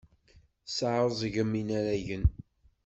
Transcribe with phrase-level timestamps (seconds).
[0.65, 2.25] Tesɛeẓgem inaragen.